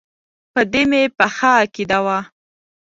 [0.53, 2.19] په دې مې پخه عقیده وه.